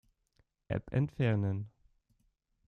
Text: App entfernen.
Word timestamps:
App 0.67 0.89
entfernen. 0.93 1.69